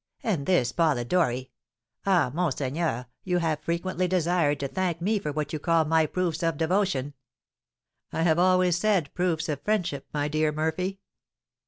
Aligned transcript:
And 0.23 0.47
this 0.47 0.71
Polidori! 0.71 1.51
Ah, 2.07 2.31
monseigneur, 2.33 3.05
you 3.23 3.37
have 3.37 3.59
frequently 3.59 4.07
desired 4.07 4.59
to 4.61 4.67
thank 4.67 4.99
me 4.99 5.19
for 5.19 5.31
what 5.31 5.53
you 5.53 5.59
call 5.59 5.85
my 5.85 6.07
proofs 6.07 6.41
of 6.41 6.57
devotion." 6.57 7.13
"I 8.11 8.23
have 8.23 8.39
always 8.39 8.75
said 8.77 9.13
proofs 9.13 9.47
of 9.47 9.61
friendship, 9.61 10.07
my 10.11 10.27
dear 10.27 10.51
Murphy." 10.51 11.01